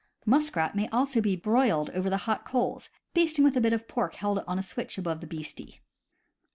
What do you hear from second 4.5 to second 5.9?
a switch above the beastie.